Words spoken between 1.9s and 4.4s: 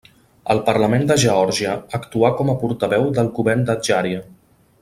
actuà com a portaveu del govern d'Adjària.